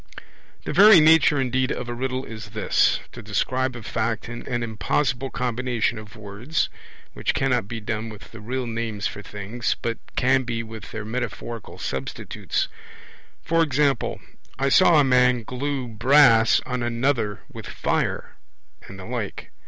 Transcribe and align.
The 0.63 0.73
very 0.73 0.99
nature 0.99 1.39
indeed 1.39 1.69
of 1.71 1.87
a 1.87 1.93
riddle 1.93 2.25
is 2.25 2.49
this, 2.57 3.01
to 3.11 3.21
describe 3.21 3.75
a 3.75 3.83
fact 3.83 4.27
in 4.27 4.41
an 4.47 4.63
impossible 4.63 5.29
combination 5.29 5.99
of 5.99 6.15
words 6.15 6.69
(which 7.13 7.35
cannot 7.35 7.67
be 7.67 7.79
done 7.79 8.09
with 8.09 8.31
the 8.31 8.39
real 8.41 8.65
names 8.65 9.05
for 9.05 9.21
things, 9.21 9.75
but 9.79 9.99
can 10.15 10.41
be 10.41 10.63
with 10.63 10.89
their 10.91 11.05
metaphorical 11.05 11.77
substitutes); 11.77 12.67
e.g. 13.47 13.91
'I 14.57 14.69
saw 14.69 14.99
a 14.99 15.03
man 15.03 15.43
glue 15.43 15.87
brass 15.89 16.61
on 16.65 16.81
another 16.81 17.41
with 17.53 17.67
fire', 17.67 18.37
and 18.87 18.97
the 18.97 19.05
like. 19.05 19.51